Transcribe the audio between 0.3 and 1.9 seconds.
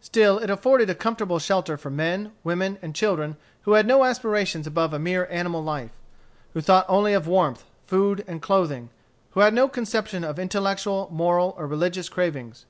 it afforded a comfortable shelter for